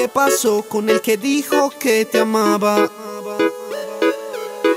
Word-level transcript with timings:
¿Qué 0.00 0.08
pasó 0.08 0.62
con 0.62 0.88
el 0.88 1.02
que 1.02 1.18
dijo 1.18 1.68
que 1.78 2.06
te 2.06 2.20
amaba? 2.20 2.90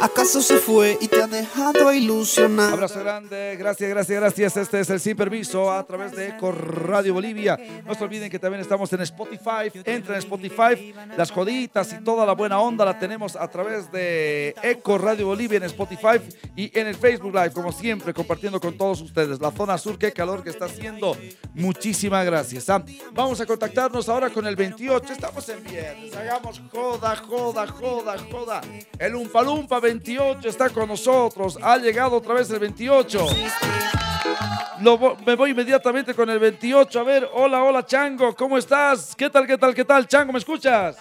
¿Acaso 0.03 0.41
se 0.41 0.57
fue 0.57 0.97
y 0.99 1.07
te 1.07 1.23
ha 1.23 1.27
dejado 1.27 1.93
ilusionar? 1.93 2.73
Abrazo 2.73 2.99
grande, 2.99 3.55
gracias, 3.57 3.89
gracias, 3.89 4.19
gracias. 4.19 4.57
Este 4.57 4.81
es 4.81 4.89
el 4.89 4.99
Sin 4.99 5.15
Permiso 5.15 5.71
a 5.71 5.81
través 5.85 6.11
de 6.11 6.27
Eco 6.27 6.51
Radio 6.51 7.13
Bolivia. 7.13 7.57
No 7.85 7.95
se 7.95 8.03
olviden 8.03 8.29
que 8.29 8.37
también 8.37 8.59
estamos 8.59 8.91
en 8.91 8.99
Spotify. 8.99 9.71
Entra 9.85 10.15
en 10.15 10.19
Spotify, 10.19 10.93
las 11.15 11.31
joditas 11.31 11.93
y 11.93 12.03
toda 12.03 12.25
la 12.25 12.33
buena 12.33 12.59
onda 12.59 12.83
la 12.83 12.99
tenemos 12.99 13.37
a 13.37 13.47
través 13.47 13.89
de 13.93 14.53
Eco 14.61 14.97
Radio 14.97 15.27
Bolivia 15.27 15.55
en 15.55 15.63
Spotify 15.63 16.19
y 16.53 16.77
en 16.77 16.87
el 16.87 16.95
Facebook 16.95 17.33
Live, 17.33 17.51
como 17.51 17.71
siempre, 17.71 18.13
compartiendo 18.13 18.59
con 18.59 18.77
todos 18.77 18.99
ustedes. 18.99 19.39
La 19.39 19.51
zona 19.51 19.77
sur, 19.77 19.97
qué 19.97 20.11
calor 20.11 20.43
que 20.43 20.49
está 20.49 20.65
haciendo. 20.65 21.15
Muchísimas 21.53 22.25
gracias. 22.25 22.69
¿ah? 22.69 22.83
Vamos 23.13 23.39
a 23.39 23.45
contactarnos 23.45 24.09
ahora 24.09 24.29
con 24.29 24.45
el 24.47 24.57
28. 24.57 25.13
Estamos 25.13 25.47
en 25.47 25.63
viernes. 25.63 26.13
Hagamos 26.13 26.61
joda, 26.69 27.15
joda, 27.15 27.67
joda, 27.67 28.17
joda. 28.29 28.61
El 28.99 29.15
Umpalumpa 29.15 29.79
28 29.79 29.92
está 30.43 30.69
con 30.69 30.87
nosotros. 30.87 31.57
Ha 31.61 31.77
llegado 31.77 32.17
otra 32.17 32.33
vez 32.35 32.49
el 32.49 32.59
28. 32.59 33.27
Lo 34.81 34.97
vo- 34.99 35.17
me 35.25 35.35
voy 35.35 35.51
inmediatamente 35.51 36.13
con 36.13 36.29
el 36.29 36.39
28. 36.39 36.99
A 36.99 37.03
ver, 37.03 37.29
hola, 37.33 37.63
hola, 37.63 37.85
Chango, 37.85 38.35
¿cómo 38.35 38.57
estás? 38.57 39.15
¿Qué 39.15 39.29
tal, 39.29 39.45
qué 39.45 39.57
tal, 39.57 39.73
qué 39.73 39.85
tal? 39.85 40.07
Chango, 40.07 40.33
¿me 40.33 40.39
escuchas? 40.39 40.97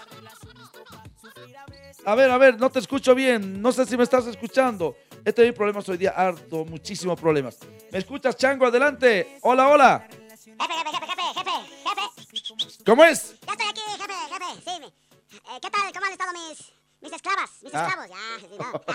A 2.05 2.15
ver, 2.15 2.31
a 2.31 2.39
ver, 2.39 2.59
no 2.59 2.69
te 2.71 2.81
escucho 2.81 3.15
bien. 3.15 3.63
No 3.63 3.73
sé 3.73 3.87
si 3.87 3.97
me 3.97 4.03
estás 4.05 4.27
escuchando. 4.27 4.97
He 5.25 5.33
tenido 5.33 5.55
problemas 5.55 5.89
hoy 5.89 5.97
día, 5.99 6.11
harto, 6.17 6.65
muchísimos 6.65 7.19
problemas. 7.21 7.59
¿Me 7.93 7.99
escuchas, 7.99 8.37
Chango? 8.37 8.67
Adelante. 8.67 9.39
Hola, 9.43 9.69
hola. 9.69 10.09
Jefe, 10.11 10.49
jefe, 10.49 10.91
jefe, 10.91 11.23
jefe, 11.35 11.51
jefe. 11.85 12.85
¿Cómo 12.85 13.05
es? 13.05 13.37
Ya 13.47 13.53
estoy 13.53 13.67
aquí, 13.69 13.81
jefe, 13.87 14.15
jefe. 14.33 14.63
Sí, 14.65 15.39
eh, 15.39 15.59
¿qué 15.63 15.71
tal? 15.71 15.93
¿Cómo 15.93 16.07
han 16.07 16.13
estado 16.13 16.33
mis, 16.33 16.73
mis 17.03 17.13
esclavas? 17.13 17.51
Mis 17.63 17.75
Ah. 17.75 17.87
esclavos. 17.89 18.11
Ya, 18.11 18.41
sí, 18.41 18.47
no. 18.59 18.83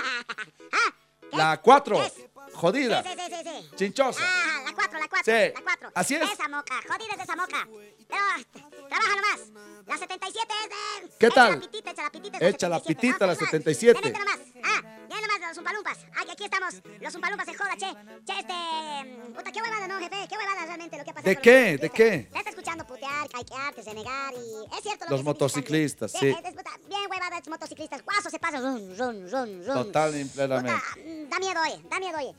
Ah. 0.71 0.93
La 1.33 1.57
4. 1.61 1.97
¿Qué 1.97 2.05
es? 2.05 2.13
Jodida. 2.53 3.03
Sí, 3.03 3.09
sí, 3.09 3.25
sí, 3.27 3.41
sí. 3.43 3.69
Chinchosa. 3.75 4.21
Ah, 4.23 4.61
la 4.65 4.73
4, 4.73 4.97
la 4.99 5.07
4. 5.09 5.25
Sí, 5.25 5.53
La 5.53 5.61
4. 5.61 5.91
así 5.93 6.15
es. 6.15 6.31
Esa 6.31 6.47
moca, 6.47 6.75
jodida 6.87 7.13
es 7.17 7.21
esa 7.21 7.35
moca. 7.35 7.67
Pero, 8.07 8.87
trabaja 8.87 9.15
nomás. 9.15 9.85
La 9.85 9.97
77 9.97 10.53
es 10.63 10.69
de... 11.09 11.17
¿Qué 11.19 11.25
echa 11.27 11.35
tal? 11.35 11.51
la 11.51 11.59
pitita, 11.59 11.91
echa 11.91 12.01
la 12.03 12.09
pitita. 12.11 12.37
Echa 12.47 12.69
la 12.69 12.79
pitita, 12.81 13.27
la 13.27 13.35
77. 13.35 13.99
Vente 14.01 14.17
nomás. 14.19 14.39
Ah, 14.63 14.81
ya 15.09 15.21
nomás 15.21 15.39
los 15.49 15.57
umpalumpas. 15.57 15.97
Ay, 16.15 16.29
aquí 16.31 16.45
estamos. 16.45 16.75
Los 17.01 17.15
umpalumpas 17.15 17.45
se 17.45 17.57
joda, 17.57 17.75
che. 17.77 17.91
Che, 18.25 18.39
este... 18.39 18.53
mm, 18.53 19.33
Puta, 19.33 19.51
qué 19.51 19.61
huevada, 19.61 19.87
¿no, 19.89 19.99
jefe? 19.99 20.27
Qué 20.29 20.37
huevada 20.37 20.65
realmente 20.65 20.97
lo 20.97 21.03
que 21.03 21.09
ha 21.11 21.13
pasado. 21.13 21.29
¿De 21.29 21.41
qué? 21.41 21.77
¿De 21.77 21.89
qué? 21.89 22.29
Ya 22.31 22.39
está 22.39 22.49
escuchando 22.51 22.87
putear, 22.87 23.27
caiquearte, 23.29 23.81
renegar 23.83 24.33
y... 24.33 24.75
Es 24.77 24.81
cierto 24.83 25.05
lo 25.05 25.11
Los 25.11 25.23
motociclistas, 25.25 26.11
sí. 26.13 26.29
es- 26.29 26.37
es 26.45 26.53
puta, 26.55 26.71
bien 26.87 27.01
huevadas 27.09 27.36
motociclistas. 27.47 28.03
Guaso 28.03 28.29
se 28.29 28.39
pasa. 28.39 28.59
Run, 28.59 28.95
run, 28.97 29.29
run, 29.31 29.65
run. 29.65 29.83
Total 29.85 30.19
y 30.19 30.25
plenamente. 30.25 30.81
Mm, 31.05 31.29
da 31.29 31.39
miedo, 31.39 31.61
oye. 31.61 31.81
Da 31.89 31.99
miedo, 31.99 32.17
oye. 32.17 32.33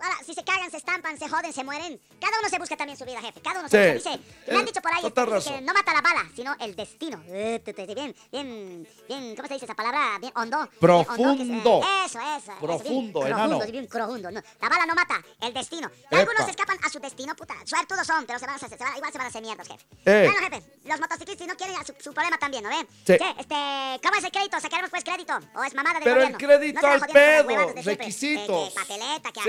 Ahora, 0.00 0.16
si 0.24 0.34
se 0.34 0.44
cagan, 0.44 0.70
se 0.70 0.76
estampan, 0.76 1.18
se 1.18 1.28
joden, 1.28 1.52
se 1.52 1.64
mueren. 1.64 2.00
Cada 2.20 2.38
uno 2.40 2.48
se 2.48 2.58
busca 2.58 2.76
también 2.76 2.96
su 2.98 3.04
vida, 3.04 3.20
jefe. 3.20 3.40
Cada 3.40 3.60
uno 3.60 3.68
se 3.68 3.88
Sí. 3.88 3.94
busca. 3.94 4.10
Dice, 4.10 4.24
me 4.48 4.54
han 4.56 4.62
Eh, 4.62 4.66
dicho 4.66 4.80
por 4.80 4.92
ahí 4.92 5.02
que 5.02 5.60
no 5.62 5.72
mata 5.74 5.92
la 5.94 6.00
bala, 6.00 6.26
sino 6.34 6.54
el 6.60 6.74
destino. 6.76 7.22
Eh, 7.28 7.62
Bien, 7.94 8.14
bien, 8.32 8.88
bien, 9.08 9.36
¿cómo 9.36 9.48
se 9.48 9.54
dice 9.54 9.64
esa 9.66 9.74
palabra? 9.74 10.18
Bien 10.20 10.32
hondo. 10.36 10.58
Bien 10.80 10.90
hondo, 10.90 11.02
es, 11.02 11.06
Profundo. 11.08 11.80
Eso, 12.04 12.18
eso. 12.18 12.36
eso, 12.38 12.52
Profundo, 12.60 13.20
bien, 13.20 13.32
enano. 13.32 13.48
profundo, 13.58 13.72
bien 13.72 13.86
profundo. 13.88 14.30
No, 14.30 14.40
la 14.60 14.68
bala 14.68 14.86
no 14.86 14.94
mata, 14.94 15.22
el 15.40 15.52
destino. 15.54 15.90
Y 16.10 16.14
algunos 16.14 16.48
escapan 16.48 16.78
a 16.82 16.88
su 16.90 16.98
destino, 16.98 17.34
puta. 17.36 17.54
Suertudos 17.64 18.06
son, 18.06 18.24
pero 18.26 18.38
se 18.38 18.46
van 18.46 18.54
a 18.54 18.56
hacer, 18.56 18.68
se 18.68 18.76
van- 18.76 18.96
igual 18.96 19.12
se 19.12 19.18
van 19.18 19.26
a 19.26 19.30
hacer 19.30 19.42
mierdas, 19.42 19.68
jefe. 19.68 19.84
Eh. 20.04 20.30
Bueno, 20.32 20.48
jefe, 20.48 20.62
los 20.84 21.00
motociclistas 21.00 21.46
no 21.48 21.56
quieren 21.56 21.76
su, 21.86 21.94
su 21.98 22.12
problema 22.12 22.38
también, 22.38 22.62
¿no 22.64 22.70
ven? 22.70 22.86
Sí. 23.06 23.12
Este, 23.14 24.00
¿cómo 24.02 24.14
es 24.18 24.24
el 24.24 24.30
crédito? 24.32 24.60
¿Sacaremos 24.60 24.90
pues 24.90 25.04
crédito? 25.04 25.38
¿O 25.54 25.64
es 25.64 25.74
mamada 25.74 26.00
del 26.00 26.04
Pero 26.04 26.22
el 26.22 26.36
crédito 26.36 26.80
No 26.80 26.88
se 26.98 27.04
al 27.04 27.10
pedo, 27.10 27.72
de 27.74 27.82
requisitos. 27.82 28.68
Eh, 28.88 29.20
que 29.22 29.27
que 29.32 29.40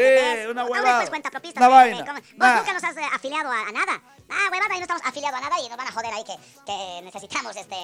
Sí, 0.44 0.48
una 0.48 0.66
huevada. 0.66 0.98
pues 0.98 1.10
cuenta 1.10 1.30
propista, 1.32 1.60
Una 1.60 1.70
vaina. 1.70 1.98
Vos 2.14 2.24
Nah. 2.38 2.56
nunca 2.58 2.74
nos 2.74 2.84
has 2.84 2.98
eh, 2.98 3.08
afiliado 3.14 3.52
a, 3.52 3.62
a 3.68 3.72
nada. 3.72 4.02
Ah, 4.32 4.48
huevada, 4.52 4.76
y 4.76 4.78
no 4.78 4.82
estamos 4.84 5.02
afiliados 5.06 5.40
a 5.40 5.42
nada 5.42 5.60
y 5.60 5.68
nos 5.68 5.78
van 5.78 5.88
a 5.88 5.92
joder 5.92 6.14
ahí 6.14 6.24
que, 6.24 6.36
que 6.66 7.02
necesitamos 7.04 7.56
este 7.56 7.76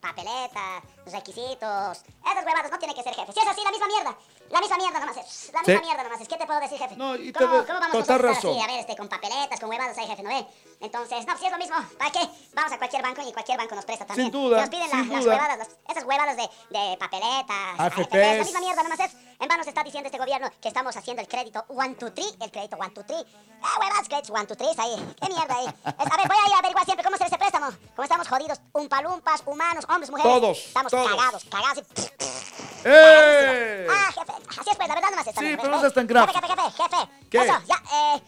papeleta, 0.00 0.82
requisitos. 1.06 2.02
Esas 2.24 2.44
huevadas 2.44 2.70
no 2.70 2.78
tiene 2.78 2.94
que 2.94 3.02
ser 3.02 3.14
jefe. 3.14 3.32
Si 3.32 3.40
es 3.40 3.46
así, 3.46 3.60
la 3.64 3.70
misma 3.70 3.86
mierda. 3.86 4.16
La 4.50 4.60
misma 4.60 4.76
mierda 4.76 5.00
nomás 5.00 5.16
es. 5.16 5.50
La 5.52 5.60
misma 5.62 5.74
Sí. 5.80 5.84
mierda 5.86 6.02
nomás 6.02 6.20
es. 6.20 6.28
¿Qué 6.28 6.36
te 6.36 6.46
puedo 6.46 6.60
decir, 6.60 6.78
jefe? 6.78 6.96
No, 6.96 7.14
y 7.16 7.32
te 7.32 7.38
¿Cómo, 7.38 7.58
ve- 7.60 7.66
¿Cómo 7.66 7.80
vamos 7.80 8.10
a 8.10 8.18
razón. 8.18 8.50
así? 8.52 8.60
A 8.62 8.66
ver, 8.66 8.80
este, 8.80 8.96
con 8.96 9.08
papeletas, 9.08 9.60
con 9.60 9.70
huevadas 9.70 9.96
ahí, 9.98 10.06
jefe, 10.06 10.22
¿no 10.22 10.30
ve? 10.30 10.46
Entonces, 10.80 11.26
no, 11.26 11.38
si 11.38 11.46
es 11.46 11.52
lo 11.52 11.58
mismo, 11.58 11.76
¿para 11.98 12.10
qué? 12.10 12.20
Vamos 12.54 12.72
a 12.72 12.78
cualquier 12.78 13.02
banco 13.02 13.22
y 13.26 13.32
cualquier 13.32 13.58
banco 13.58 13.74
nos 13.74 13.84
presta 13.84 14.04
también. 14.06 14.26
Sin 14.26 14.32
duda, 14.32 14.60
Nos 14.60 14.68
piden 14.70 14.90
sin 14.90 15.08
la- 15.08 15.14
las 15.14 15.24
duda. 15.24 15.34
huevadas, 15.36 15.58
las- 15.58 15.76
esas 15.88 16.04
huevadas 16.04 16.36
de, 16.36 16.50
de 16.70 16.96
papeletas, 16.98 17.56
AFPs. 17.78 17.98
AFPs, 18.00 18.38
la 18.38 18.44
misma 18.44 18.60
mierda 18.60 18.82
nomás 18.82 19.00
es. 19.00 19.12
En 19.44 19.48
vano 19.48 19.62
se 19.62 19.68
está 19.68 19.84
diciendo 19.84 20.06
este 20.06 20.16
gobierno 20.18 20.50
que 20.58 20.68
estamos 20.68 20.96
haciendo 20.96 21.20
el 21.20 21.28
crédito 21.28 21.62
one, 21.68 21.94
two, 21.96 22.10
three, 22.14 22.24
el 22.40 22.50
crédito 22.50 22.76
one, 22.78 22.88
two, 22.94 23.04
three. 23.04 23.22
Ah, 23.62 23.76
huevadas, 23.78 24.08
créditos 24.08 24.30
one, 24.30 24.46
two, 24.46 24.56
three, 24.56 24.70
ahí. 24.78 25.14
¿Qué 25.20 25.28
mierda 25.28 25.54
ahí? 25.54 25.66
Es- 25.66 26.12
a 26.12 26.16
ver, 26.16 26.28
voy 26.28 26.36
a 26.42 26.48
ir 26.48 26.54
a 26.54 26.58
averiguar 26.60 26.84
siempre 26.86 27.04
cómo 27.04 27.18
se 27.18 27.24
ese 27.26 27.36
préstamo. 27.36 27.66
Como 27.94 28.04
estamos 28.04 28.26
jodidos, 28.26 28.58
umpalumpas, 28.72 29.42
humanos, 29.44 29.84
hombres, 29.86 30.10
mujeres. 30.10 30.32
Todos, 30.32 30.58
Estamos 30.68 30.90
todos. 30.90 31.10
cagados, 31.10 31.44
cagados. 31.44 31.78
y- 31.78 32.84
¡Eh! 32.86 33.86
Ah, 33.90 34.12
jefe, 34.14 34.32
así 34.32 34.70
es 34.70 34.76
pues, 34.76 34.88
la 34.88 34.94
verdad 34.94 35.10
no 35.10 35.16
me 35.16 35.20
haces 35.20 35.34
Sí, 35.38 35.56
pero 35.58 35.68
no 35.68 35.80
seas 35.80 35.92
tan 35.92 36.06
gráfico. 36.06 36.40
Jefe, 36.40 36.48
jefe, 36.48 36.62
jefe, 36.70 36.96
jefe. 36.96 37.28
¿Qué? 37.28 37.38
Eso, 37.42 37.54
ya, 37.66 37.82
eh... 37.92 38.22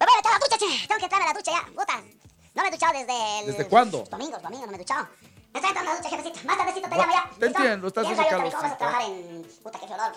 Me 0.00 0.06
voy 0.06 0.14
a 0.14 0.16
meter 0.16 0.30
a 0.30 0.32
la 0.32 0.38
ducha, 0.38 0.56
che. 0.58 0.86
Tengo 0.88 0.98
que 0.98 1.04
entrarme 1.04 1.24
a 1.26 1.32
la 1.34 1.38
ducha 1.38 1.52
ya, 1.52 1.66
puta. 1.66 2.00
No 2.54 2.62
me 2.62 2.68
he 2.68 2.70
duchado 2.70 2.92
desde 2.98 3.38
el... 3.40 3.46
¿Desde 3.46 3.68
cuándo? 3.68 4.04
Domingo, 4.10 4.38
domingo 4.38 4.64
no 4.64 4.70
me 4.72 4.76
he 4.76 4.80
duchado. 4.80 5.06
Me 5.52 5.60
estoy 5.60 5.76
a 5.76 5.82
la 5.82 5.96
ducha, 5.96 6.08
jefecito. 6.08 6.40
Más 6.46 6.56
tardecito 6.56 6.88
te 6.88 6.96
llamo 6.96 7.12
ya. 7.12 7.30
te 7.38 7.46
entiendo, 7.46 7.86
estás 7.88 8.04
también, 8.06 8.26
¿Cómo 8.30 8.62
vas 8.62 8.72
a 8.72 8.76
trabajar 8.78 9.02
en... 9.02 9.46
Puta, 9.62 9.78
qué 9.78 9.92
olor. 9.92 10.12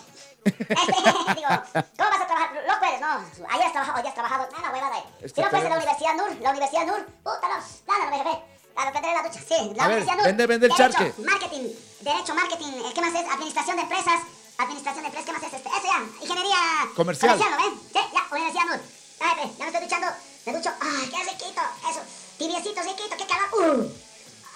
Este, 0.45 0.65
digo, 1.35 1.49
¿cómo 1.97 2.09
vas 2.09 2.21
a 2.21 2.27
trabajar? 2.27 2.49
Loco 2.67 2.85
eres, 2.85 3.01
¿no? 3.01 3.47
Ayer 3.49 3.65
has 3.65 3.71
trabajado, 3.73 4.01
hoy 4.01 4.07
has 4.07 4.13
trabajado. 4.13 4.47
Nada, 4.51 4.71
huevada. 4.71 4.95
Si 5.19 5.41
no 5.41 5.49
fuese 5.49 5.69
la 5.69 5.75
tenemos- 5.75 5.77
Universidad 5.83 6.13
NUR, 6.15 6.31
la 6.41 6.49
Universidad 6.51 6.85
NUR, 6.85 7.05
puta, 7.23 7.47
no. 7.49 7.57
Nada, 7.87 8.05
no 8.05 8.11
me 8.11 8.17
jefe. 8.23 8.43
La 8.75 8.91
tendré 8.91 9.11
en 9.11 9.17
la 9.17 9.23
ducha, 9.27 9.39
sí. 9.41 9.73
La 9.75 9.83
A 9.83 9.87
ver, 9.87 9.97
Universidad 9.97 10.15
NUR. 10.15 10.25
vende, 10.25 10.47
vende 10.47 10.65
el 10.67 10.73
charque. 10.75 11.13
Marketing, 11.17 11.63
derecho, 12.01 12.33
marketing, 12.35 12.71
¿qué 12.93 13.01
más 13.01 13.13
es? 13.15 13.29
Administración 13.31 13.75
de 13.75 13.81
empresas, 13.83 14.19
administración 14.57 15.01
de 15.03 15.07
empresas, 15.07 15.25
¿qué 15.25 15.33
más 15.33 15.43
es 15.43 15.53
este? 15.53 15.69
Eso 15.69 15.83
ya, 15.87 15.99
ingeniería 16.23 16.57
Comercial. 16.95 17.39
¿no 17.39 17.57
ven? 17.57 17.79
Sí, 17.91 17.99
ya, 18.13 18.21
Universidad 18.31 18.65
NUR. 18.65 18.79
Ay, 19.19 19.55
ya 19.57 19.63
me 19.65 19.71
estoy 19.71 19.83
duchando, 19.83 20.07
me 20.45 20.53
ducho, 20.53 20.69
ay, 20.81 21.09
qué 21.09 21.23
riquito, 21.23 21.61
eso, 21.89 22.01
tibiecito, 22.37 22.81
riquito, 22.83 23.15
qué 23.17 23.25
calor, 23.25 23.79
uh, 23.79 23.91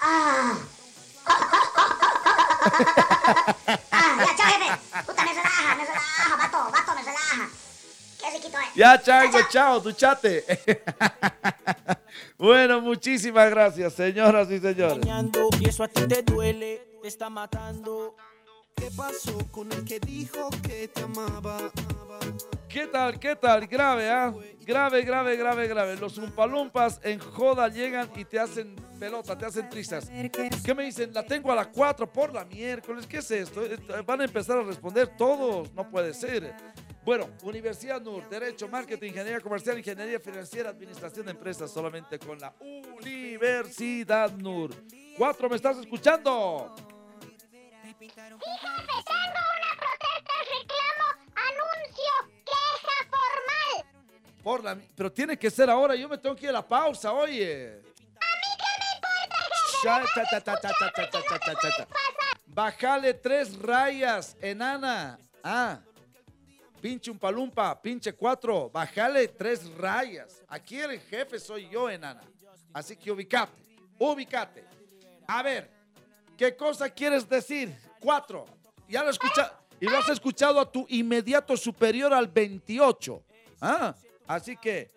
ah. 0.00 0.56
ah, 3.92 4.16
ya, 4.18 4.36
chao, 4.36 4.46
jefe. 4.46 4.78
Puta, 5.06 5.24
me 5.24 5.32
relaja, 5.32 5.74
me 5.76 5.84
relaja, 5.84 6.36
vato, 6.36 6.70
vato, 6.70 6.94
me 6.94 7.02
relaja. 7.02 7.48
Qué 8.20 8.30
riquito 8.32 8.58
es. 8.58 8.74
Ya, 8.74 9.00
Chango, 9.00 9.38
chao. 9.40 9.48
chao, 9.50 9.80
duchate. 9.80 10.44
bueno, 12.38 12.80
muchísimas 12.80 13.50
gracias, 13.50 13.94
señoras 13.94 14.50
y 14.50 14.58
señores. 14.58 15.06
Y 15.60 15.68
eso 15.68 15.84
a 15.84 15.88
ti 15.88 16.06
te 16.06 16.22
duele, 16.22 16.82
te 17.02 17.08
está 17.08 17.30
matando. 17.30 18.16
¿Qué 18.80 18.90
pasó 18.96 19.38
con 19.50 19.70
el 19.72 19.84
que 19.84 20.00
dijo 20.00 20.48
que 20.62 20.88
te 20.88 21.02
amaba? 21.02 21.70
¿Qué 22.68 22.86
tal? 22.86 23.18
¿Qué 23.18 23.36
tal? 23.36 23.66
Grave, 23.66 24.08
¿ah? 24.10 24.32
Grave, 24.64 25.02
grave, 25.02 25.36
grave, 25.36 25.68
grave. 25.68 25.96
Los 25.96 26.16
umpalumpas 26.18 27.00
en 27.02 27.18
joda 27.18 27.68
llegan 27.68 28.08
y 28.16 28.24
te 28.24 28.38
hacen 28.38 28.74
pelota, 28.98 29.36
te 29.36 29.44
hacen 29.46 29.68
trizas. 29.68 30.08
¿Qué 30.64 30.74
me 30.74 30.84
dicen? 30.84 31.12
La 31.12 31.24
tengo 31.26 31.50
a 31.52 31.56
las 31.56 31.66
4 31.68 32.10
por 32.10 32.32
la 32.32 32.44
miércoles. 32.44 33.06
¿Qué 33.06 33.18
es 33.18 33.30
esto? 33.30 33.62
Esto- 33.62 34.02
Van 34.04 34.20
a 34.20 34.24
empezar 34.24 34.58
a 34.58 34.62
responder 34.62 35.08
todos. 35.16 35.72
No 35.74 35.88
puede 35.90 36.14
ser. 36.14 36.54
Bueno, 37.04 37.28
Universidad 37.42 38.00
NUR, 38.00 38.28
Derecho, 38.28 38.68
Marketing, 38.68 39.08
Ingeniería 39.08 39.40
Comercial, 39.40 39.76
Ingeniería 39.78 40.20
Financiera, 40.20 40.70
Administración 40.70 41.26
de 41.26 41.32
Empresas, 41.32 41.70
solamente 41.70 42.18
con 42.18 42.38
la 42.38 42.54
Universidad 42.60 44.30
NUR. 44.36 44.70
Cuatro, 45.16 45.48
¿me 45.48 45.56
estás 45.56 45.78
escuchando? 45.78 46.74
pintar 48.00 48.32
tengo 48.32 48.40
una 48.40 49.72
protesta, 49.76 50.32
reclamo, 50.48 51.06
anuncio, 51.36 52.12
queja 52.46 52.96
formal. 53.10 53.84
Por 54.42 54.64
la, 54.64 54.78
pero 54.96 55.12
tiene 55.12 55.36
que 55.36 55.50
ser 55.50 55.68
ahora, 55.68 55.94
yo 55.94 56.08
me 56.08 56.16
tengo 56.16 56.34
que 56.34 56.44
ir 56.44 56.48
a 56.48 56.54
la 56.54 56.66
pausa, 56.66 57.12
oye. 57.12 57.74
A 57.74 58.28
mí 58.38 58.48
qué 58.56 58.70
me 58.80 58.86
importa. 58.96 59.36
Bájale 62.46 63.12
tres 63.12 63.58
rayas, 63.58 64.34
enana. 64.40 65.18
Ah. 65.44 65.80
Pinche 66.80 67.10
un 67.10 67.18
palumpa, 67.18 67.78
pinche 67.82 68.14
cuatro. 68.14 68.70
Bájale 68.70 69.28
tres 69.28 69.70
rayas. 69.76 70.42
Aquí 70.48 70.78
el 70.78 70.98
jefe 71.00 71.38
soy 71.38 71.68
yo, 71.68 71.90
enana. 71.90 72.22
Así 72.72 72.96
que 72.96 73.12
ubicate, 73.12 73.52
ubicate. 73.98 74.64
A 75.28 75.42
ver, 75.42 75.70
¿qué 76.38 76.56
cosa 76.56 76.88
quieres 76.88 77.28
decir? 77.28 77.89
Cuatro. 78.00 78.46
Ya 78.88 79.04
lo 79.04 79.10
escucha 79.10 79.52
y 79.78 79.86
lo 79.86 79.98
has 79.98 80.08
escuchado 80.08 80.58
a 80.60 80.70
tu 80.70 80.84
inmediato 80.88 81.56
superior 81.56 82.12
al 82.12 82.26
28. 82.28 83.22
¿Ah? 83.60 83.94
Así 84.26 84.56
que 84.56 84.90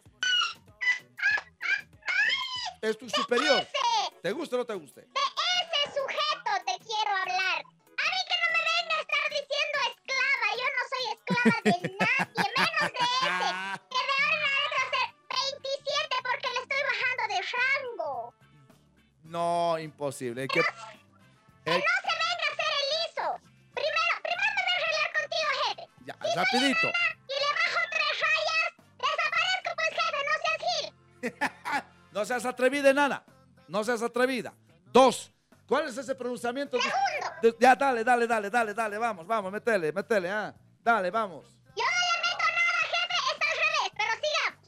es 2.81 2.97
tu 2.97 3.09
superior. 3.09 3.65
¿Te 4.21 4.31
gusta 4.31 4.55
o 4.55 4.59
no 4.59 4.65
te 4.65 4.73
guste? 4.73 5.01
De 5.01 5.07
ese 5.07 5.99
sujeto 5.99 6.51
te 6.65 6.77
quiero 6.85 7.11
hablar. 7.11 7.59
A 7.59 8.05
mí 8.11 8.19
que 8.27 8.35
no 8.41 8.47
me 8.53 8.61
venga 8.71 8.95
a 8.97 9.01
estar 9.01 9.27
diciendo 9.29 9.77
esclava. 9.91 10.47
Yo 10.59 10.67
no 10.75 10.81
soy 10.89 11.03
esclava 11.13 11.57
de 11.63 11.71
nadie, 11.99 12.45
menos 12.57 12.91
de 12.91 13.03
ese. 13.03 13.47
Que 13.89 13.99
de 14.09 14.15
ahora 14.23 14.47
va 14.73 14.81
a 14.81 14.91
ser 14.91 15.07
27 15.29 16.15
porque 16.23 16.47
le 16.49 16.59
estoy 16.59 16.81
bajando 16.91 17.23
de 17.33 17.39
rango. 17.53 18.33
No, 19.23 19.79
imposible. 19.79 20.47
¿Qué? 20.47 20.61
Rapidito. 26.35 26.87
Y 26.87 27.35
le 27.39 27.49
bajo 27.53 27.81
tres 27.91 28.21
rayas. 28.21 28.69
Desaparezco, 28.97 29.71
pues, 29.75 29.89
jefe, 29.99 30.19
no 30.25 30.33
seas 30.43 30.59
gil. 30.69 31.83
No 32.13 32.25
seas 32.25 32.45
atrevida, 32.45 32.89
enana. 32.91 33.23
No 33.67 33.83
seas 33.83 34.01
atrevida. 34.03 34.53
Dos. 34.91 35.31
¿Cuál 35.67 35.87
es 35.87 35.97
ese 35.97 36.13
pronunciamiento? 36.13 36.77
De- 37.41 37.55
Ya, 37.59 37.75
dale, 37.75 38.03
dale, 38.03 38.27
dale, 38.27 38.49
dale, 38.51 38.73
dale. 38.75 38.97
Vamos, 38.99 39.25
vamos, 39.25 39.51
métele, 39.51 39.91
métele, 39.91 40.29
ah. 40.29 40.53
Dale, 40.83 41.09
vamos. 41.09 41.45
Yo 41.75 41.83
no 41.83 41.91
le 42.11 42.19
meto 42.29 42.45
nada, 42.51 42.81
jefe, 42.93 43.17
está 43.33 43.45
al 43.49 43.57
revés, 43.57 43.91
pero 43.97 44.13
sigamos. 44.21 44.67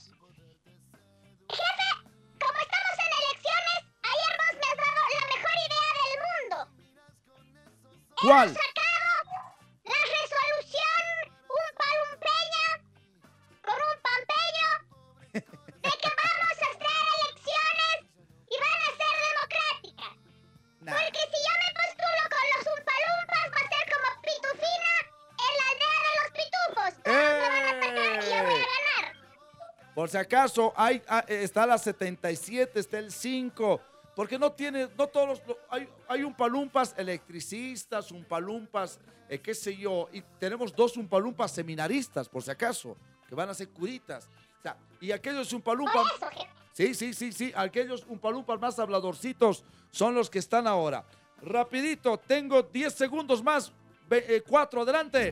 Jefe, 1.49 1.89
como 2.39 2.59
estamos 2.65 2.95
en 3.05 3.11
elecciones, 3.21 3.79
ayer 4.09 4.33
vos 4.39 4.53
me 4.59 4.67
has 4.71 4.77
dado 4.81 5.01
la 5.13 5.23
mejor 5.35 5.55
idea 5.67 5.89
del 6.01 6.15
mundo. 6.25 6.57
¿Cuál? 8.21 8.49
Si 30.15 30.19
acaso, 30.19 30.71
hay, 30.77 31.01
ah, 31.09 31.25
eh, 31.27 31.41
está 31.43 31.65
la 31.65 31.77
77, 31.77 32.79
está 32.79 32.99
el 32.99 33.11
5. 33.11 33.81
Porque 34.15 34.39
no 34.39 34.49
tiene, 34.53 34.87
no 34.97 35.07
todos 35.07 35.27
los, 35.27 35.45
lo- 35.45 35.57
hay, 35.69 35.89
hay 36.07 36.23
un 36.23 36.33
palumpas 36.33 36.95
electricistas, 36.97 38.11
un 38.11 38.23
palumpas, 38.23 38.97
eh, 39.27 39.39
qué 39.39 39.53
sé 39.53 39.75
yo, 39.75 40.07
y 40.13 40.21
tenemos 40.39 40.73
dos 40.73 40.95
umpalumpas 40.95 41.51
seminaristas, 41.51 42.29
por 42.29 42.41
si 42.41 42.49
acaso, 42.49 42.95
que 43.27 43.35
van 43.35 43.49
a 43.49 43.53
ser 43.53 43.67
curitas. 43.71 44.29
O 44.59 44.61
sea, 44.61 44.77
y 45.01 45.11
aquellos 45.11 45.51
eso, 45.51 46.07
jefe. 46.31 46.47
sí, 46.71 46.93
sí, 46.93 47.13
sí, 47.13 47.33
sí, 47.33 47.51
aquellos 47.53 48.05
umpalumpas 48.07 48.57
más 48.57 48.79
habladorcitos 48.79 49.65
son 49.91 50.15
los 50.15 50.29
que 50.29 50.39
están 50.39 50.65
ahora. 50.65 51.03
Rapidito, 51.41 52.17
tengo 52.17 52.63
10 52.63 52.93
segundos 52.93 53.43
más, 53.43 53.73
4, 54.47 54.81
adelante. 54.83 55.29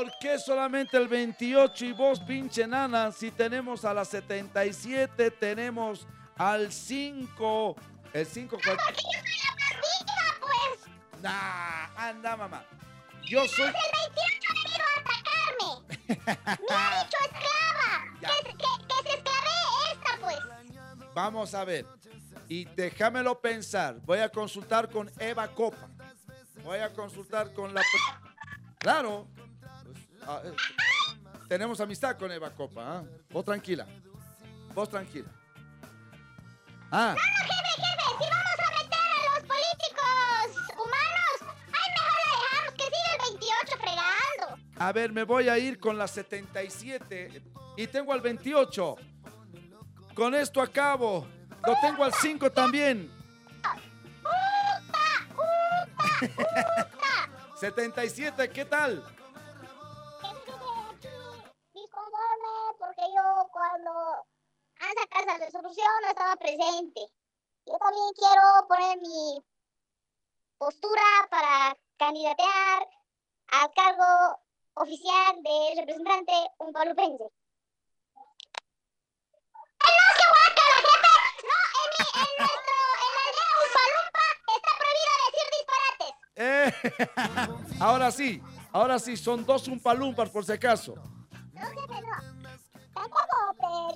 Por 0.00 0.18
qué 0.18 0.38
solamente 0.38 0.96
el 0.96 1.08
28 1.08 1.84
y 1.84 1.92
vos, 1.92 2.20
pinche 2.20 2.66
nana? 2.66 3.12
Si 3.12 3.30
tenemos 3.30 3.84
a 3.84 3.92
la 3.92 4.04
77, 4.04 5.30
tenemos 5.32 6.06
al 6.36 6.72
5. 6.72 7.76
El 8.12 8.26
5 8.26 8.58
cual- 8.64 8.76
Porque 8.76 9.02
yo 9.02 9.20
soy 9.20 9.38
la 9.44 9.54
más 10.06 10.34
pues. 10.40 11.22
Nah, 11.22 12.08
anda, 12.08 12.36
mamá. 12.36 12.64
Yo 13.24 13.46
soy. 13.46 13.66
El 13.66 13.72
28 13.72 14.48
ha 14.48 14.54
venido 14.54 14.84
a 14.86 15.00
atacarme. 15.00 16.66
Me 16.68 16.74
ha 16.74 17.04
dicho 17.04 17.18
esclava. 17.24 18.06
Que, 18.20 18.26
se- 18.26 18.56
que, 18.56 18.64
que 18.88 19.08
se 19.08 19.16
esclave 19.16 19.50
esta, 19.92 20.18
pues. 20.20 21.14
Vamos 21.14 21.54
a 21.54 21.64
ver. 21.64 21.86
Y 22.48 22.64
déjamelo 22.64 23.38
pensar. 23.40 23.96
Voy 24.04 24.18
a 24.18 24.28
consultar 24.28 24.88
con 24.90 25.10
Eva 25.18 25.48
Copa. 25.48 25.88
Voy 26.64 26.78
a 26.78 26.90
consultar 26.92 27.52
con 27.52 27.74
la. 27.74 27.82
Claro. 28.78 29.28
Ah, 30.26 30.40
eh, 30.44 30.52
tenemos 31.48 31.80
amistad 31.80 32.16
con 32.16 32.30
Eva 32.30 32.50
Copa. 32.50 32.98
¿ah? 32.98 33.04
Vos 33.30 33.44
tranquila. 33.44 33.86
Vos 34.74 34.88
tranquila. 34.88 35.28
Ah. 36.90 37.14
Jefe, 37.16 37.52
jefe, 37.82 38.04
si 38.18 38.30
vamos 38.30 38.58
a 38.58 38.70
meter 38.82 38.98
a 39.00 39.38
los 39.38 39.48
políticos 39.48 40.74
humanos, 40.74 41.56
ay, 41.72 41.92
mejor 41.92 42.18
la 42.18 42.32
dejamos, 42.36 42.72
que 42.74 42.84
siga 42.84 43.10
el 43.12 43.20
28 43.30 43.76
fregando. 43.78 44.46
A 44.78 44.92
ver, 44.92 45.12
me 45.12 45.24
voy 45.24 45.48
a 45.48 45.58
ir 45.58 45.78
con 45.78 45.98
la 45.98 46.08
77 46.08 47.42
y 47.76 47.86
tengo 47.86 48.12
al 48.12 48.20
28. 48.20 48.96
Con 50.14 50.34
esto 50.34 50.60
acabo. 50.60 51.26
Lo 51.66 51.74
tengo 51.80 52.04
al 52.04 52.12
5 52.12 52.50
también. 52.50 53.10
77, 57.58 58.48
¿qué 58.52 58.64
tal? 58.64 59.02
Resolución 65.40 65.88
no 66.02 66.08
estaba 66.08 66.36
presente. 66.36 67.00
Yo 67.66 67.76
también 67.78 68.12
quiero 68.14 68.42
poner 68.68 68.98
mi 69.00 69.42
postura 70.58 71.02
para 71.30 71.76
candidatear 71.96 72.88
al 73.48 73.70
cargo 73.74 74.38
oficial 74.74 75.42
de 75.42 75.80
representante 75.80 76.32
umpalupense. 76.58 77.24
¡Ay, 79.80 79.92
no, 79.96 80.08
qué 80.18 80.26
guácala, 80.28 80.76
jefe! 80.86 81.14
No, 81.48 81.58
en, 81.80 81.88
mi, 81.96 82.04
en, 82.20 82.32
nuestro, 82.38 82.76
en 83.04 83.10
la 83.16 83.22
aldea 83.28 83.52
Umpalumpa 83.66 84.24
está 84.56 84.72
prohibido 84.80 85.12
decir 85.26 85.46
disparates. 85.56 86.12
Eh, 86.36 86.68
ahora 87.80 88.08
sí, 88.10 88.42
ahora 88.72 88.98
sí, 88.98 89.16
son 89.16 89.44
dos 89.46 89.68
umpalumpas 89.68 90.30
por 90.30 90.44
si 90.44 90.52
acaso. 90.52 90.94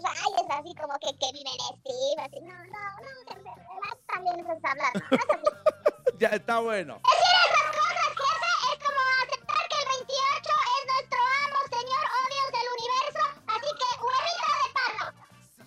Rayes 0.02 0.48
así 0.50 0.74
como 0.74 0.94
que, 0.98 1.10
que 1.18 1.32
viven 1.32 1.58
Steve, 1.80 2.22
así. 2.22 2.40
No, 2.40 2.54
no, 2.54 2.82
no, 3.04 3.10
jefe. 3.28 3.50
Además, 3.50 3.94
también 4.06 4.40
estás 4.40 4.58
hablando. 4.64 5.00
No 5.10 5.16
es 5.16 5.30
así. 5.30 5.48
Ya 6.18 6.28
está 6.28 6.60
bueno. 6.60 7.00
Decir 7.02 7.36
esas 7.44 7.70
cosas, 7.74 8.06
jefe, 8.22 8.50
es 8.70 8.78
como 8.86 9.00
aceptar 9.24 9.62
que 9.68 9.76
el 9.82 9.88
28 9.88 10.14
es 10.14 10.82
nuestro 10.94 11.20
amo, 11.42 11.58
señor, 11.74 12.04
oh 12.14 12.26
Dios 12.30 12.48
del 12.54 12.68
universo. 12.78 13.22
Así 13.50 13.70
que, 13.80 13.88
huevito 13.98 14.46
de 14.62 14.68
palo. 14.78 15.06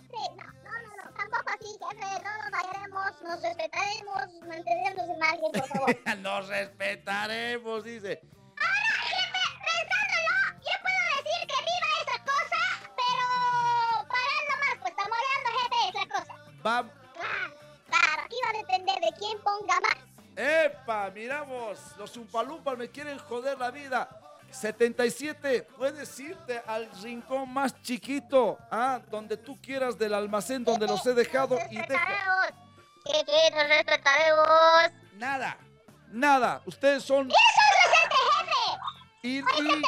Sí, 0.07 0.23
no, 0.39 0.47
no, 0.63 0.71
no, 0.71 0.91
no. 1.03 1.05
Tampoco 1.17 1.49
así, 1.51 1.69
jefe. 1.75 2.23
No 2.23 2.31
nos 2.37 2.49
fallaremos, 2.49 3.11
nos 3.23 3.41
respetaremos, 3.41 4.23
mantendremos 4.47 5.03
el 5.09 5.17
margen, 5.17 5.51
por 5.51 5.67
favor. 5.67 5.91
Nos 6.21 6.47
respetaremos, 6.47 7.83
dice. 7.83 8.21
Va. 16.67 16.79
Aquí 16.79 18.35
a 18.49 18.57
depender 18.57 18.99
de 18.99 19.11
quién 19.17 19.39
ponga 19.41 19.79
más. 19.79 19.95
¡Epa! 20.35 21.09
Miramos, 21.11 21.79
los 21.97 22.15
umpalumpas 22.17 22.77
me 22.77 22.89
quieren 22.89 23.17
joder 23.19 23.57
la 23.57 23.71
vida. 23.71 24.09
77, 24.51 25.63
puedes 25.77 26.19
irte 26.19 26.61
al 26.67 26.89
rincón 27.01 27.51
más 27.53 27.81
chiquito, 27.81 28.57
ah, 28.71 28.99
donde 29.09 29.35
tú 29.37 29.59
quieras 29.61 29.97
del 29.97 30.13
almacén 30.13 30.63
donde 30.63 30.87
los 30.87 31.05
he 31.05 31.13
dejado 31.13 31.55
Nos 31.59 31.71
y 31.71 31.75
deja. 31.77 31.87
respetaremos. 31.87 32.45
Jefe, 33.05 33.55
nos 33.55 33.67
respetaremos. 33.69 34.47
Nada, 35.13 35.57
nada. 36.09 36.61
Ustedes 36.65 37.03
son. 37.03 37.27
¡Bien 37.27 37.39
sos 37.55 37.91
recente, 37.91 38.15
jefe! 38.31 38.79
Y, 39.23 39.37
y- 39.39 39.81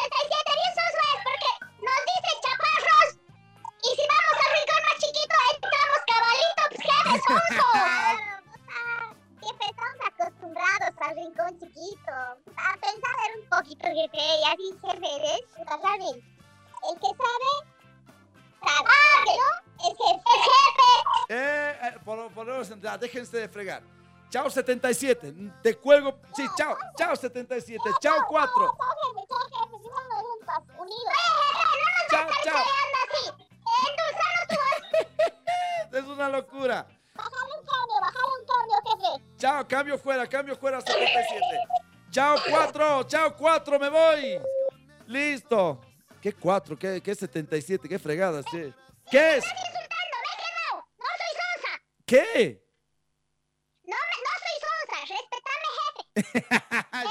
pues 7.10 7.22
puta, 7.22 7.44
Jefe, 9.42 9.66
estamos 9.70 10.00
acostumbrados 10.06 10.96
al 11.02 11.16
rincón 11.16 11.60
chiquito. 11.60 12.12
A 12.12 12.78
pensar 12.80 13.16
un 13.38 13.50
poquito, 13.50 13.88
jefe, 13.88 14.18
y 14.18 14.44
así, 14.44 14.80
jefe. 14.84 15.46
Puta, 15.58 15.80
¿saben? 15.82 16.16
El 16.90 17.00
que 17.00 17.08
sabe, 17.08 17.52
sabe. 18.62 18.90
Ah, 18.90 19.24
¿no? 19.26 19.88
Es 19.90 19.98
jefe. 19.98 20.30
Es 20.36 20.42
jefe. 20.44 20.90
eh, 21.30 21.80
eh, 21.84 22.00
por, 22.04 22.32
por 22.34 22.46
ya, 22.82 22.98
déjense 22.98 23.38
de 23.38 23.50
fregar. 23.50 23.82
Chao 24.30 24.50
77. 24.50 25.34
Te 25.64 25.76
cuelgo. 25.78 26.20
Sí, 26.36 26.46
chao. 26.56 26.78
Chao 26.96 27.16
77. 27.16 27.82
Chao 28.00 28.18
4. 28.28 28.54
Chao, 28.54 28.78
chao, 29.28 29.48
jefe, 29.50 29.78
si 29.82 29.90
unidos. 30.80 31.14
Es 35.92 36.06
una 36.06 36.30
locura. 36.30 36.86
Cambio, 38.60 38.82
jefe. 38.86 39.24
Chao, 39.38 39.66
cambio 39.68 39.98
fuera, 39.98 40.28
cambio 40.28 40.56
fuera 40.56 40.82
77. 40.82 41.40
Chao, 42.12 42.38
cuatro. 42.50 43.04
Chao, 43.06 43.36
cuatro. 43.36 43.80
Me 43.80 43.90
voy. 43.90 44.40
Listo. 45.08 45.80
¿Qué 46.22 46.34
cuatro? 46.34 46.76
¿Qué, 46.78 47.02
qué 47.02 47.16
77? 47.16 47.88
¿Qué 47.88 47.98
fregadas? 48.00 48.44
che? 48.52 48.74
¿Qué 49.10 49.38
es? 49.38 49.46
Estás 49.46 49.60
insultando, 49.60 50.18
¿ves 50.26 50.36
que 50.38 50.50
no? 50.58 50.78
No 51.00 51.06
soy 51.18 51.34
sonsa. 51.40 51.72
¿Qué? 52.06 52.64
No, 53.84 53.96
me- 53.96 54.22
no 54.26 54.32
soy 54.44 54.58
sonsa. 54.66 54.98
Respetame, 55.14 55.68
jefe. 56.34 57.10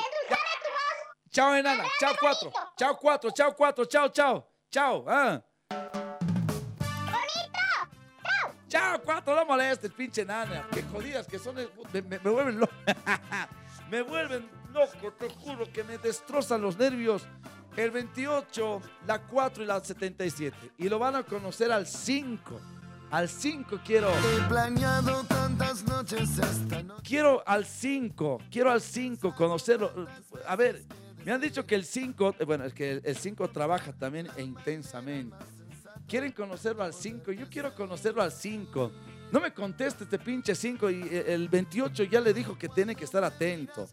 Chao, 1.31 1.55
enana. 1.55 1.85
Chao, 1.99 2.15
cuatro. 2.21 2.53
Chao, 2.77 2.97
cuatro. 2.99 3.31
Chao, 3.31 3.55
cuatro. 3.57 3.85
Chao, 3.87 4.09
chao. 4.11 4.47
Chao. 4.71 5.05
Ah. 5.09 5.41
Chao. 8.69 9.01
Cuatro. 9.05 9.35
No 9.35 9.45
molestes, 9.47 9.91
pinche 9.93 10.23
enana. 10.23 10.67
Qué 10.71 10.83
jodidas 10.83 11.27
que 11.27 11.39
son. 11.39 11.57
de- 11.57 11.69
Me, 11.93 12.03
me- 12.03 12.19
me 12.19 12.31
vuelven 12.31 12.61
loco. 12.61 12.73
me 13.91 14.03
vuelven 14.03 14.49
loco. 14.73 15.13
Te 15.19 15.29
juro 15.31 15.71
que 15.73 15.83
me 15.85 15.99
destrozan 15.99 16.61
los 16.63 16.77
nervios. 16.79 17.27
El 17.77 17.91
28, 17.93 18.83
la 19.07 19.21
4 19.23 19.63
y 19.63 19.67
la 19.67 19.81
77. 19.83 20.57
Y 20.79 20.89
lo 20.89 20.99
van 20.99 21.15
a 21.17 21.23
conocer 21.23 21.71
al 21.71 21.87
5. 21.87 22.61
Al 23.11 23.29
5 23.29 23.81
quiero. 23.87 24.11
He 24.11 24.49
planeado 24.49 25.25
tantas 25.25 25.85
noches 25.85 26.39
esta 26.39 26.83
noche. 26.83 27.03
Quiero 27.07 27.43
al 27.47 27.65
5, 27.65 28.39
quiero 28.51 28.71
al 28.71 28.81
5 28.83 29.35
conocerlo. 29.35 29.91
A 30.47 30.57
ver, 30.57 30.83
me 31.25 31.33
han 31.33 31.41
dicho 31.41 31.65
que 31.65 31.75
el 31.77 31.85
5, 31.87 32.35
bueno, 32.47 32.65
es 32.65 32.75
que 32.75 33.01
el 33.03 33.17
5 33.17 33.49
trabaja 33.49 33.93
también 33.95 34.29
e 34.37 34.43
intensamente. 34.43 35.37
Quieren 36.09 36.33
conocerlo 36.33 36.83
al 36.83 36.95
5, 36.95 37.33
yo 37.33 37.47
quiero 37.51 37.75
conocerlo 37.75 38.23
al 38.23 38.33
5. 38.33 38.93
No 39.31 39.41
me 39.41 39.53
conteste 39.53 40.05
este 40.05 40.19
pinche 40.19 40.55
5 40.55 40.91
y 40.91 41.03
eh, 41.03 41.35
el 41.35 41.51
28 41.51 42.05
ya 42.05 42.19
le 42.19 42.33
dijo 42.33 42.57
que 42.57 42.67
tiene 42.67 42.95
que 42.95 43.05
estar 43.05 43.23
atento. 43.23 43.87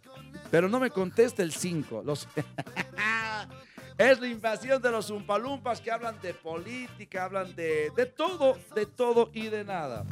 Pero 0.50 0.70
no 0.70 0.80
me 0.80 0.90
conteste 0.90 1.44
el 1.44 1.52
5. 1.52 2.04
Los... 2.06 2.26
es 3.98 4.20
la 4.22 4.28
invasión 4.28 4.82
de 4.82 4.92
los 4.92 5.10
umpalumpas 5.10 5.82
que 5.82 5.92
hablan 5.92 6.18
de 6.22 6.34
política, 6.34 7.26
hablan 7.26 7.54
de, 7.54 7.92
de 7.98 8.06
todo, 8.06 8.58
de 8.74 8.86
todo 8.86 9.30
y 9.34 9.50
de 9.50 9.66
nada. 9.66 10.06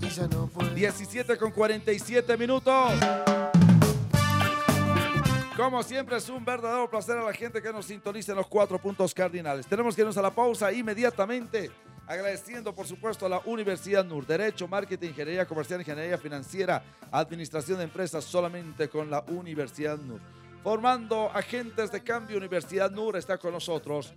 Y 0.00 0.08
ya 0.08 0.26
no 0.26 0.48
puedo. 0.48 0.74
17 0.74 1.36
con 1.36 1.52
47 1.52 2.36
minutos. 2.36 2.94
Como 5.58 5.82
siempre 5.82 6.16
es 6.16 6.28
un 6.28 6.44
verdadero 6.44 6.88
placer 6.88 7.18
a 7.18 7.24
la 7.24 7.32
gente 7.32 7.60
que 7.60 7.72
nos 7.72 7.86
sintoniza 7.86 8.30
en 8.30 8.38
los 8.38 8.46
cuatro 8.46 8.78
puntos 8.78 9.12
cardinales. 9.12 9.66
Tenemos 9.66 9.92
que 9.96 10.02
irnos 10.02 10.16
a 10.16 10.22
la 10.22 10.30
pausa 10.30 10.72
inmediatamente, 10.72 11.72
agradeciendo 12.06 12.72
por 12.72 12.86
supuesto 12.86 13.26
a 13.26 13.28
la 13.28 13.40
Universidad 13.44 14.04
NUR, 14.04 14.24
Derecho, 14.24 14.68
Marketing, 14.68 15.08
Ingeniería 15.08 15.46
Comercial, 15.46 15.80
Ingeniería 15.80 16.16
Financiera, 16.16 16.80
Administración 17.10 17.78
de 17.78 17.84
Empresas, 17.84 18.22
solamente 18.22 18.88
con 18.88 19.10
la 19.10 19.24
Universidad 19.30 19.98
NUR. 19.98 20.20
Formando 20.62 21.28
agentes 21.34 21.90
de 21.90 22.04
cambio, 22.04 22.36
Universidad 22.36 22.92
NUR 22.92 23.16
está 23.16 23.36
con 23.36 23.52
nosotros. 23.52 24.14